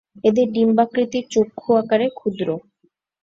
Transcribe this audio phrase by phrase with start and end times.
[0.23, 2.47] এদের ডিম্বাকৃতির চক্ষু আকারে ক্ষুদ্র।